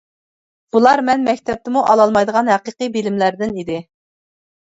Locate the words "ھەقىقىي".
2.53-2.91